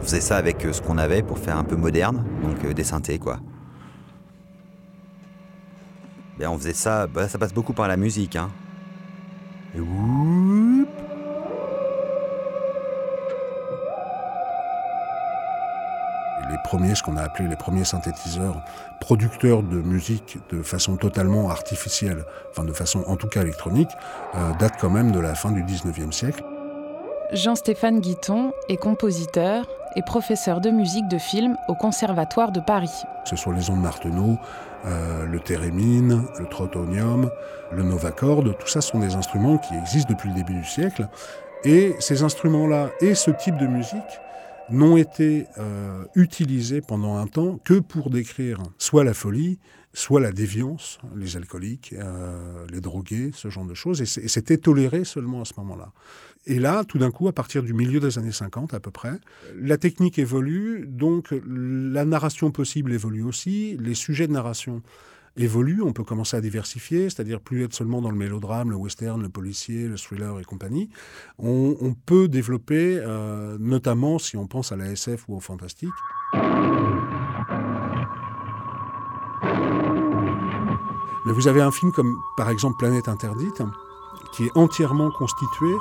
On 0.00 0.02
faisait 0.02 0.22
ça 0.22 0.38
avec 0.38 0.64
euh, 0.64 0.72
ce 0.72 0.80
qu'on 0.80 0.96
avait 0.96 1.22
pour 1.22 1.38
faire 1.38 1.58
un 1.58 1.64
peu 1.64 1.76
moderne, 1.76 2.24
donc 2.42 2.64
euh, 2.64 2.72
des 2.72 2.84
synthés 2.84 3.18
quoi. 3.18 3.38
Ben, 6.38 6.48
on 6.48 6.56
faisait 6.56 6.72
ça, 6.72 7.06
bah, 7.06 7.28
ça 7.28 7.36
passe 7.36 7.52
beaucoup 7.52 7.74
par 7.74 7.86
la 7.86 7.98
musique. 7.98 8.34
Hein. 8.34 8.48
Et 9.74 9.80
les 16.50 16.56
premiers, 16.64 16.94
ce 16.94 17.02
qu'on 17.02 17.18
a 17.18 17.22
appelé 17.22 17.46
les 17.46 17.56
premiers 17.56 17.84
synthétiseurs 17.84 18.62
producteurs 19.00 19.62
de 19.62 19.82
musique 19.82 20.38
de 20.50 20.62
façon 20.62 20.96
totalement 20.96 21.50
artificielle, 21.50 22.24
enfin 22.50 22.64
de 22.64 22.72
façon 22.72 23.04
en 23.06 23.16
tout 23.16 23.28
cas 23.28 23.42
électronique, 23.42 23.90
euh, 24.34 24.52
datent 24.58 24.80
quand 24.80 24.88
même 24.90 25.12
de 25.12 25.20
la 25.20 25.34
fin 25.34 25.52
du 25.52 25.62
19e 25.62 26.10
siècle. 26.10 26.42
Jean-Stéphane 27.32 28.00
Guiton 28.00 28.54
est 28.68 28.78
compositeur 28.78 29.66
et 29.96 30.02
professeur 30.02 30.60
de 30.60 30.70
musique 30.70 31.08
de 31.08 31.18
film 31.18 31.56
au 31.68 31.74
Conservatoire 31.74 32.52
de 32.52 32.60
Paris. 32.60 33.04
Ce 33.24 33.36
sont 33.36 33.52
les 33.52 33.70
ondes 33.70 33.80
Marteneau, 33.80 34.38
euh, 34.84 35.26
le 35.26 35.40
thérémine, 35.40 36.24
le 36.38 36.46
trotonium, 36.46 37.30
le 37.72 37.82
novacorde, 37.82 38.56
tout 38.58 38.68
ça 38.68 38.80
sont 38.80 38.98
des 38.98 39.14
instruments 39.14 39.58
qui 39.58 39.74
existent 39.74 40.12
depuis 40.12 40.28
le 40.28 40.34
début 40.34 40.54
du 40.54 40.64
siècle. 40.64 41.08
Et 41.64 41.94
ces 41.98 42.22
instruments-là 42.22 42.90
et 43.00 43.14
ce 43.14 43.30
type 43.30 43.56
de 43.56 43.66
musique 43.66 44.20
n'ont 44.70 44.96
été 44.96 45.46
euh, 45.58 46.04
utilisés 46.14 46.80
pendant 46.80 47.16
un 47.16 47.26
temps 47.26 47.58
que 47.64 47.80
pour 47.80 48.10
décrire 48.10 48.58
soit 48.78 49.04
la 49.04 49.14
folie, 49.14 49.58
soit 49.92 50.20
la 50.20 50.32
déviance, 50.32 50.98
les 51.16 51.36
alcooliques, 51.36 51.94
euh, 51.98 52.64
les 52.70 52.80
drogués, 52.80 53.30
ce 53.34 53.50
genre 53.50 53.64
de 53.64 53.74
choses. 53.74 54.00
Et 54.00 54.28
c'était 54.28 54.58
toléré 54.58 55.04
seulement 55.04 55.40
à 55.40 55.44
ce 55.44 55.54
moment-là. 55.58 55.92
Et 56.46 56.58
là, 56.58 56.84
tout 56.84 56.98
d'un 56.98 57.10
coup, 57.10 57.28
à 57.28 57.32
partir 57.32 57.62
du 57.62 57.74
milieu 57.74 58.00
des 58.00 58.18
années 58.18 58.32
50 58.32 58.72
à 58.72 58.80
peu 58.80 58.90
près, 58.90 59.18
la 59.56 59.76
technique 59.76 60.18
évolue, 60.18 60.86
donc 60.86 61.34
la 61.44 62.04
narration 62.04 62.50
possible 62.50 62.92
évolue 62.92 63.22
aussi, 63.22 63.76
les 63.78 63.94
sujets 63.94 64.26
de 64.26 64.32
narration 64.32 64.82
évolue, 65.36 65.82
on 65.82 65.92
peut 65.92 66.04
commencer 66.04 66.36
à 66.36 66.40
diversifier, 66.40 67.04
c'est-à-dire 67.04 67.40
plus 67.40 67.64
être 67.64 67.74
seulement 67.74 68.00
dans 68.00 68.10
le 68.10 68.16
mélodrame, 68.16 68.70
le 68.70 68.76
western, 68.76 69.20
le 69.20 69.28
policier, 69.28 69.86
le 69.86 69.96
thriller 69.96 70.38
et 70.40 70.44
compagnie. 70.44 70.88
On, 71.38 71.94
peut 72.06 72.28
développer, 72.28 72.98
euh, 72.98 73.56
notamment 73.58 74.18
si 74.18 74.36
on 74.36 74.46
pense 74.46 74.72
à 74.72 74.76
la 74.76 74.90
SF 74.90 75.28
ou 75.28 75.36
au 75.36 75.40
fantastique. 75.40 75.90
Vous 81.32 81.48
avez 81.48 81.60
un 81.60 81.70
film 81.70 81.92
comme 81.92 82.20
par 82.36 82.50
exemple 82.50 82.76
Planète 82.78 83.08
interdite, 83.08 83.62
qui 84.32 84.46
est 84.46 84.56
entièrement 84.56 85.10
constitué 85.10 85.72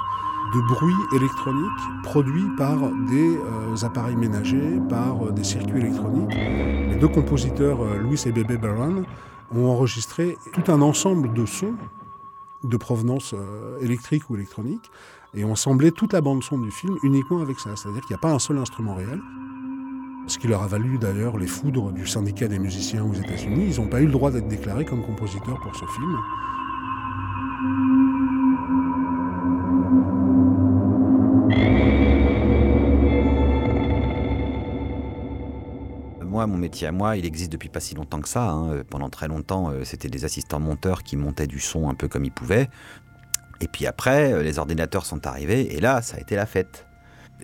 de 0.53 0.61
bruits 0.61 0.93
électroniques 1.15 2.03
produits 2.03 2.49
par 2.57 2.77
des 3.09 3.37
euh, 3.37 3.75
appareils 3.85 4.15
ménagers, 4.15 4.79
par 4.89 5.25
euh, 5.27 5.31
des 5.31 5.43
circuits 5.43 5.79
électroniques. 5.79 6.33
Les 6.33 6.95
deux 6.95 7.07
compositeurs, 7.07 7.83
Louis 7.97 8.21
et 8.25 8.31
Bébé 8.31 8.57
Baron, 8.57 9.03
ont 9.53 9.67
enregistré 9.67 10.37
tout 10.53 10.71
un 10.71 10.81
ensemble 10.81 11.33
de 11.33 11.45
sons 11.45 11.75
de 12.63 12.77
provenance 12.77 13.33
euh, 13.33 13.79
électrique 13.79 14.29
ou 14.29 14.35
électronique 14.35 14.91
et 15.33 15.45
ont 15.45 15.53
assemblé 15.53 15.91
toute 15.91 16.13
la 16.13 16.21
bande 16.21 16.43
son 16.43 16.57
du 16.57 16.71
film 16.71 16.97
uniquement 17.03 17.41
avec 17.41 17.59
ça. 17.59 17.75
C'est-à-dire 17.75 18.01
qu'il 18.01 18.13
n'y 18.13 18.19
a 18.19 18.21
pas 18.21 18.31
un 18.31 18.39
seul 18.39 18.57
instrument 18.57 18.95
réel. 18.95 19.21
Ce 20.29 20.37
qui 20.37 20.47
leur 20.47 20.61
a 20.61 20.67
valu 20.67 20.99
d'ailleurs 20.99 21.39
les 21.39 21.47
foudres 21.47 21.91
du 21.91 22.05
syndicat 22.05 22.47
des 22.47 22.59
musiciens 22.59 23.03
aux 23.03 23.15
États-Unis. 23.15 23.65
Ils 23.71 23.81
n'ont 23.81 23.87
pas 23.87 23.99
eu 23.99 24.05
le 24.05 24.11
droit 24.11 24.29
d'être 24.29 24.47
déclarés 24.47 24.85
comme 24.85 25.03
compositeurs 25.03 25.59
pour 25.59 25.75
ce 25.75 25.85
film. 25.85 26.15
moi, 36.21 36.45
mon 36.45 36.57
métier 36.57 36.87
à 36.87 36.91
moi, 36.91 37.17
il 37.17 37.25
existe 37.25 37.51
depuis 37.51 37.67
pas 37.67 37.79
si 37.79 37.95
longtemps 37.95 38.21
que 38.21 38.29
ça. 38.29 38.51
Hein. 38.51 38.83
Pendant 38.89 39.09
très 39.09 39.27
longtemps, 39.27 39.71
euh, 39.71 39.83
c'était 39.83 40.09
des 40.09 40.25
assistants 40.25 40.59
monteurs 40.59 41.03
qui 41.03 41.17
montaient 41.17 41.47
du 41.47 41.59
son 41.59 41.89
un 41.89 41.95
peu 41.95 42.07
comme 42.07 42.23
ils 42.23 42.31
pouvaient. 42.31 42.69
Et 43.61 43.67
puis 43.67 43.87
après, 43.87 44.31
euh, 44.31 44.43
les 44.43 44.59
ordinateurs 44.59 45.05
sont 45.05 45.25
arrivés 45.25 45.75
et 45.75 45.81
là, 45.81 46.01
ça 46.01 46.17
a 46.17 46.19
été 46.21 46.35
la 46.35 46.45
fête. 46.45 46.85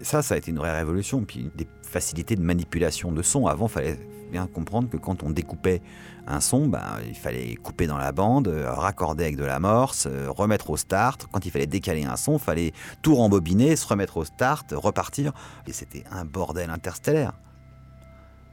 Ça, 0.01 0.21
ça 0.21 0.35
a 0.35 0.37
été 0.37 0.51
une 0.51 0.57
vraie 0.57 0.75
révolution. 0.75 1.23
Puis 1.23 1.51
des 1.55 1.67
facilités 1.81 2.35
de 2.35 2.41
manipulation 2.41 3.11
de 3.11 3.21
son. 3.21 3.47
Avant, 3.47 3.67
il 3.67 3.71
fallait 3.71 3.99
bien 4.31 4.47
comprendre 4.47 4.89
que 4.89 4.97
quand 4.97 5.23
on 5.23 5.29
découpait 5.29 5.81
un 6.27 6.41
son, 6.41 6.67
ben, 6.67 6.97
il 7.07 7.15
fallait 7.15 7.55
couper 7.55 7.87
dans 7.87 7.97
la 7.97 8.11
bande, 8.11 8.47
euh, 8.47 8.71
raccorder 8.71 9.25
avec 9.25 9.37
de 9.37 9.43
l'amorce, 9.43 10.07
remettre 10.27 10.71
au 10.71 10.77
start. 10.77 11.27
Quand 11.31 11.45
il 11.45 11.51
fallait 11.51 11.67
décaler 11.67 12.03
un 12.03 12.15
son, 12.15 12.33
il 12.33 12.39
fallait 12.39 12.73
tout 13.01 13.15
rembobiner, 13.15 13.75
se 13.75 13.87
remettre 13.87 14.17
au 14.17 14.25
start, 14.25 14.73
repartir. 14.75 15.33
Et 15.67 15.73
c'était 15.73 16.03
un 16.11 16.25
bordel 16.25 16.69
interstellaire 16.69 17.33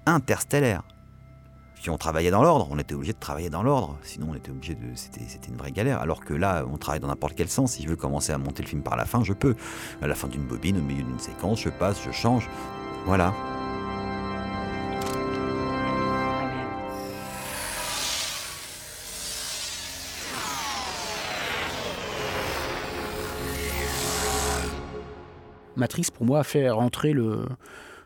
interstellaire. 0.07 0.83
Puis 1.83 1.91
on 1.91 1.99
travaillait 1.99 2.31
dans 2.31 2.45
l'ordre, 2.45 2.69
on 2.71 2.79
était 2.79 2.95
obligé 2.95 3.13
de 3.13 3.19
travailler 3.19 3.51
dans 3.51 3.65
l'ordre, 3.65 3.99
sinon 4.05 4.29
on 4.31 4.35
était 4.37 4.53
obligé 4.53 4.77
de. 4.77 4.95
C'était, 4.95 5.49
une 5.49 5.57
vraie 5.57 5.73
galère. 5.73 6.01
Alors 6.01 6.25
que 6.25 6.33
là, 6.33 6.65
on 6.73 6.77
travaille 6.77 7.01
dans 7.01 7.09
n'importe 7.09 7.35
quel 7.37 7.49
sens. 7.49 7.73
Si 7.73 7.83
je 7.83 7.89
veux 7.89 7.97
commencer 7.97 8.33
à 8.33 8.39
monter 8.39 8.63
le 8.63 8.69
film 8.69 8.85
par 8.85 8.95
la 8.95 9.05
fin, 9.05 9.25
je 9.25 9.33
peux. 9.33 9.57
À 10.01 10.07
la 10.07 10.15
fin 10.15 10.29
d'une 10.29 10.45
bobine, 10.45 10.79
au 10.79 10.81
milieu 10.81 11.03
d'une 11.03 11.19
séquence, 11.19 11.61
je 11.61 11.71
passe, 11.71 12.01
je 12.05 12.13
change. 12.13 12.49
Voilà. 13.05 13.35
Matrix, 25.75 26.07
pour 26.15 26.27
moi, 26.27 26.39
a 26.39 26.45
fait 26.45 26.71
rentrer 26.71 27.13
le, 27.13 27.45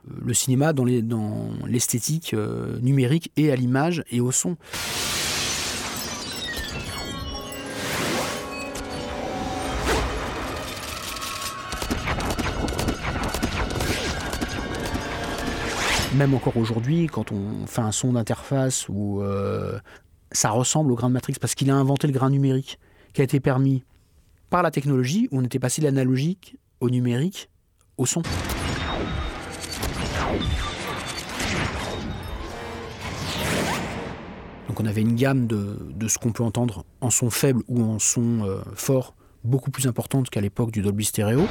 le 0.07 0.35
cinéma 0.35 0.73
dans 0.73 0.85
l'esthétique 1.67 2.35
euh, 2.35 2.79
numérique 2.81 3.33
et 3.37 3.51
à 3.51 3.57
l'image 3.57 4.05
et 4.11 4.21
au 4.21 4.33
son. 4.33 4.57
Même 16.15 16.33
encore 16.33 16.57
aujourd'hui, 16.57 17.09
quand 17.09 17.31
on 17.31 17.67
fait 17.67 17.83
un 17.83 17.93
son 17.93 18.15
d'interface 18.15 18.89
où 18.89 19.21
euh, 19.21 19.79
ça 20.33 20.49
ressemble 20.49 20.93
au 20.93 20.95
grain 20.95 21.09
de 21.09 21.13
Matrix, 21.13 21.35
parce 21.39 21.55
qu'il 21.55 21.71
a 21.71 21.75
inventé 21.75 22.07
le 22.07 22.13
grain 22.15 22.31
numérique, 22.31 22.79
qui 23.13 23.21
a 23.21 23.25
été 23.25 23.39
permis 23.39 23.85
par 24.49 24.63
la 24.63 24.71
technologie, 24.71 25.29
où 25.31 25.39
on 25.41 25.45
était 25.45 25.59
passé 25.59 25.83
de 25.83 25.87
l'analogique 25.87 26.57
au 26.81 26.89
numérique, 26.89 27.51
au 27.99 28.07
son. 28.07 28.23
Donc 34.68 34.80
on 34.80 34.87
avait 34.87 35.00
une 35.00 35.14
gamme 35.14 35.47
de, 35.47 36.09
ce 36.09 36.18
qu'on 36.18 36.33
peut 36.33 36.42
entendre 36.42 36.85
en 37.00 37.11
son 37.11 37.30
faible 37.30 37.62
ou 37.68 37.83
en 37.83 37.99
son 37.99 38.45
euh, 38.45 38.61
fort 38.75 39.14
beaucoup 39.45 39.71
plus 39.71 39.87
importante 39.87 40.28
qu'à 40.28 40.40
l'époque 40.40 40.71
du 40.71 40.83
Dolby 40.83 41.04
Stereo. 41.04 41.47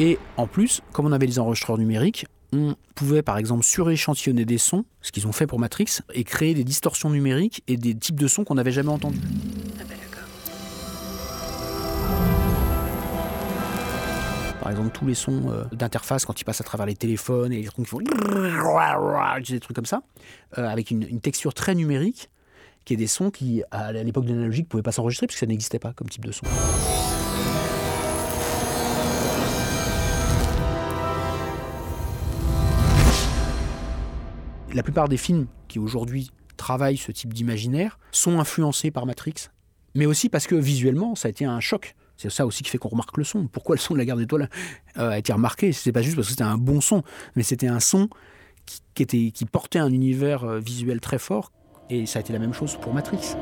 Et 0.00 0.18
en 0.36 0.46
plus, 0.46 0.80
comme 0.92 1.06
on 1.06 1.12
avait 1.12 1.26
les 1.26 1.38
enregistreurs 1.38 1.78
numériques, 1.78 2.26
on 2.54 2.76
pouvait 2.94 3.22
par 3.22 3.38
exemple 3.38 3.64
suréchantillonner 3.64 4.44
des 4.44 4.58
sons, 4.58 4.84
ce 5.02 5.12
qu'ils 5.12 5.26
ont 5.26 5.32
fait 5.32 5.46
pour 5.46 5.58
Matrix, 5.58 6.00
et 6.12 6.24
créer 6.24 6.54
des 6.54 6.64
distorsions 6.64 7.10
numériques 7.10 7.62
et 7.66 7.76
des 7.76 7.94
types 7.94 8.18
de 8.18 8.28
sons 8.28 8.44
qu'on 8.44 8.54
n'avait 8.54 8.72
jamais 8.72 8.90
entendus. 8.90 9.20
Par 14.60 14.70
exemple, 14.70 14.90
tous 14.92 15.06
les 15.06 15.14
sons 15.14 15.50
euh, 15.50 15.64
d'interface 15.72 16.24
quand 16.24 16.40
ils 16.40 16.44
passent 16.44 16.62
à 16.62 16.64
travers 16.64 16.86
les 16.86 16.94
téléphones 16.94 17.52
et 17.52 17.60
les 17.60 17.64
trucs 17.64 17.84
qui 17.84 17.90
font 17.90 17.98
des 17.98 19.60
trucs 19.60 19.76
comme 19.76 19.84
ça, 19.84 20.02
euh, 20.56 20.66
avec 20.66 20.90
une, 20.90 21.02
une 21.02 21.20
texture 21.20 21.52
très 21.52 21.74
numérique, 21.74 22.30
qui 22.86 22.94
est 22.94 22.96
des 22.96 23.06
sons 23.06 23.30
qui, 23.30 23.62
à 23.70 23.92
l'époque 23.92 24.24
de 24.24 24.32
l'analogique, 24.32 24.66
ne 24.66 24.70
pouvaient 24.70 24.82
pas 24.82 24.92
s'enregistrer 24.92 25.26
parce 25.26 25.34
que 25.34 25.40
ça 25.40 25.46
n'existait 25.46 25.78
pas 25.78 25.92
comme 25.92 26.08
type 26.08 26.24
de 26.24 26.32
son. 26.32 26.46
La 34.74 34.82
plupart 34.82 35.08
des 35.08 35.16
films 35.16 35.46
qui 35.68 35.78
aujourd'hui 35.78 36.32
travaillent 36.56 36.96
ce 36.96 37.12
type 37.12 37.32
d'imaginaire 37.32 37.96
sont 38.10 38.40
influencés 38.40 38.90
par 38.90 39.06
Matrix, 39.06 39.34
mais 39.94 40.04
aussi 40.04 40.28
parce 40.28 40.48
que 40.48 40.56
visuellement, 40.56 41.14
ça 41.14 41.28
a 41.28 41.30
été 41.30 41.44
un 41.44 41.60
choc. 41.60 41.94
C'est 42.16 42.28
ça 42.28 42.44
aussi 42.44 42.64
qui 42.64 42.70
fait 42.70 42.78
qu'on 42.78 42.88
remarque 42.88 43.16
le 43.16 43.22
son. 43.22 43.46
Pourquoi 43.46 43.76
le 43.76 43.80
son 43.80 43.94
de 43.94 43.98
la 43.98 44.04
guerre 44.04 44.16
d'étoiles 44.16 44.50
euh, 44.98 45.10
a 45.10 45.18
été 45.18 45.32
remarqué? 45.32 45.72
C'est 45.72 45.92
pas 45.92 46.02
juste 46.02 46.16
parce 46.16 46.26
que 46.26 46.32
c'était 46.32 46.42
un 46.42 46.58
bon 46.58 46.80
son, 46.80 47.04
mais 47.36 47.44
c'était 47.44 47.68
un 47.68 47.78
son 47.78 48.08
qui, 48.94 49.30
qui 49.30 49.44
portait 49.44 49.78
un 49.78 49.92
univers 49.92 50.42
euh, 50.42 50.58
visuel 50.58 50.98
très 51.00 51.20
fort. 51.20 51.52
Et 51.88 52.06
ça 52.06 52.18
a 52.18 52.20
été 52.20 52.32
la 52.32 52.40
même 52.40 52.52
chose 52.52 52.76
pour 52.80 52.92
Matrix. 52.92 53.36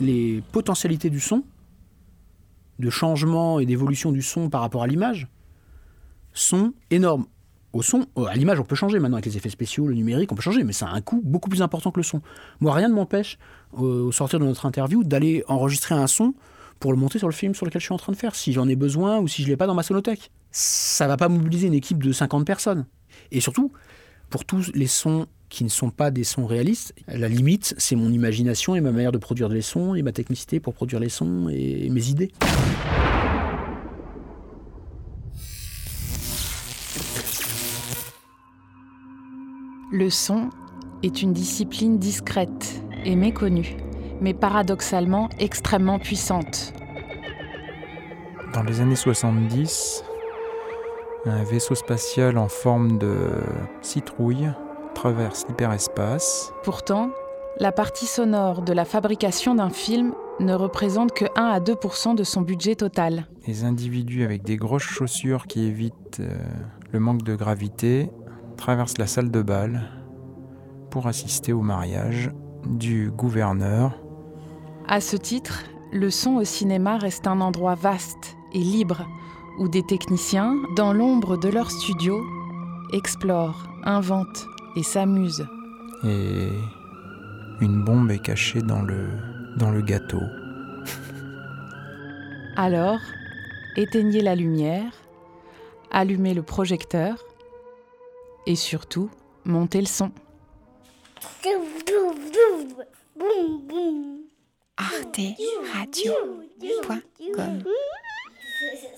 Les 0.00 0.42
potentialités 0.50 1.10
du 1.10 1.20
son, 1.20 1.44
de 2.78 2.88
changement 2.88 3.60
et 3.60 3.66
d'évolution 3.66 4.12
du 4.12 4.22
son 4.22 4.48
par 4.48 4.62
rapport 4.62 4.82
à 4.82 4.86
l'image, 4.86 5.28
sont 6.34 6.74
énormes. 6.90 7.26
Au 7.72 7.82
son, 7.82 8.06
euh, 8.18 8.26
à 8.26 8.34
l'image, 8.34 8.60
on 8.60 8.64
peut 8.64 8.76
changer 8.76 9.00
maintenant 9.00 9.16
avec 9.16 9.26
les 9.26 9.36
effets 9.36 9.50
spéciaux, 9.50 9.88
le 9.88 9.94
numérique, 9.94 10.30
on 10.30 10.36
peut 10.36 10.42
changer, 10.42 10.62
mais 10.62 10.72
ça 10.72 10.86
a 10.86 10.92
un 10.92 11.00
coût 11.00 11.20
beaucoup 11.24 11.48
plus 11.48 11.62
important 11.62 11.90
que 11.90 11.98
le 11.98 12.04
son. 12.04 12.20
Moi, 12.60 12.72
rien 12.72 12.88
ne 12.88 12.94
m'empêche, 12.94 13.36
euh, 13.78 14.04
au 14.04 14.12
sortir 14.12 14.38
de 14.38 14.44
notre 14.44 14.66
interview, 14.66 15.02
d'aller 15.02 15.42
enregistrer 15.48 15.96
un 15.96 16.06
son 16.06 16.34
pour 16.78 16.92
le 16.92 16.98
monter 16.98 17.18
sur 17.18 17.26
le 17.26 17.34
film 17.34 17.54
sur 17.54 17.66
lequel 17.66 17.80
je 17.80 17.86
suis 17.86 17.94
en 17.94 17.98
train 17.98 18.12
de 18.12 18.16
faire, 18.16 18.36
si 18.36 18.52
j'en 18.52 18.68
ai 18.68 18.76
besoin 18.76 19.18
ou 19.18 19.26
si 19.26 19.42
je 19.42 19.48
l'ai 19.48 19.56
pas 19.56 19.66
dans 19.66 19.74
ma 19.74 19.82
sonothèque. 19.82 20.30
Ça 20.52 21.08
va 21.08 21.16
pas 21.16 21.28
mobiliser 21.28 21.66
une 21.66 21.74
équipe 21.74 22.00
de 22.00 22.12
50 22.12 22.46
personnes. 22.46 22.86
Et 23.32 23.40
surtout, 23.40 23.72
pour 24.30 24.44
tous 24.44 24.70
les 24.74 24.86
sons 24.86 25.26
qui 25.48 25.64
ne 25.64 25.68
sont 25.68 25.90
pas 25.90 26.10
des 26.10 26.24
sons 26.24 26.46
réalistes, 26.46 26.94
la 27.08 27.28
limite, 27.28 27.74
c'est 27.78 27.96
mon 27.96 28.10
imagination 28.10 28.76
et 28.76 28.80
ma 28.80 28.92
manière 28.92 29.12
de 29.12 29.18
produire 29.18 29.48
les 29.48 29.62
sons 29.62 29.94
et 29.94 30.02
ma 30.02 30.12
technicité 30.12 30.60
pour 30.60 30.74
produire 30.74 31.00
les 31.00 31.08
sons 31.08 31.48
et 31.48 31.88
mes 31.90 32.08
idées. 32.08 32.30
Le 39.92 40.10
son 40.10 40.50
est 41.02 41.22
une 41.22 41.32
discipline 41.32 41.98
discrète 41.98 42.82
et 43.04 43.16
méconnue, 43.16 43.76
mais 44.20 44.34
paradoxalement 44.34 45.28
extrêmement 45.38 45.98
puissante. 45.98 46.72
Dans 48.54 48.62
les 48.62 48.80
années 48.80 48.96
70, 48.96 50.04
un 51.26 51.44
vaisseau 51.44 51.74
spatial 51.74 52.38
en 52.38 52.48
forme 52.48 52.98
de 52.98 53.30
citrouille 53.82 54.50
traverse 54.94 55.46
l'hyperespace. 55.48 56.52
Pourtant, 56.62 57.10
la 57.60 57.72
partie 57.72 58.06
sonore 58.06 58.62
de 58.62 58.72
la 58.72 58.84
fabrication 58.84 59.54
d'un 59.54 59.70
film 59.70 60.14
ne 60.40 60.54
représente 60.54 61.12
que 61.12 61.26
1 61.36 61.42
à 61.44 61.60
2% 61.60 62.14
de 62.14 62.24
son 62.24 62.40
budget 62.40 62.74
total. 62.74 63.26
Les 63.46 63.64
individus 63.64 64.24
avec 64.24 64.42
des 64.42 64.56
grosses 64.56 64.82
chaussures 64.82 65.46
qui 65.46 65.64
évitent 65.64 66.20
euh, 66.20 66.36
le 66.92 67.00
manque 67.00 67.22
de 67.22 67.36
gravité 67.36 68.10
traversent 68.56 68.98
la 68.98 69.06
salle 69.06 69.30
de 69.30 69.42
bal 69.42 69.82
pour 70.90 71.06
assister 71.06 71.52
au 71.52 71.62
mariage 71.62 72.30
du 72.66 73.10
gouverneur. 73.10 73.92
À 74.86 75.00
ce 75.00 75.16
titre, 75.16 75.64
le 75.92 76.10
son 76.10 76.36
au 76.36 76.44
cinéma 76.44 76.98
reste 76.98 77.26
un 77.26 77.40
endroit 77.40 77.74
vaste 77.74 78.36
et 78.52 78.60
libre 78.60 79.06
où 79.58 79.68
des 79.68 79.82
techniciens, 79.82 80.56
dans 80.76 80.92
l'ombre 80.92 81.36
de 81.36 81.48
leur 81.48 81.70
studio, 81.70 82.22
explorent, 82.92 83.68
inventent 83.84 84.46
et 84.76 84.82
s'amusent. 84.82 85.46
Et 86.04 86.48
une 87.60 87.84
bombe 87.84 88.10
est 88.10 88.18
cachée 88.18 88.62
dans 88.62 88.82
le, 88.82 89.08
dans 89.56 89.70
le 89.70 89.80
gâteau. 89.80 90.22
Alors, 92.56 93.00
éteignez 93.76 94.22
la 94.22 94.34
lumière, 94.34 94.92
allumez 95.90 96.34
le 96.34 96.42
projecteur 96.42 97.16
et 98.46 98.56
surtout, 98.56 99.10
montez 99.44 99.80
le 99.80 99.86
son. 99.86 100.10
Arte 104.76 105.20
Radio. 105.72 106.12
Point 106.82 107.02
com. 107.34 107.62